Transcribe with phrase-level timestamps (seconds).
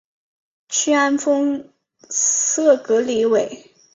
[0.67, 1.69] 屈安丰
[2.09, 3.71] 塞格里韦。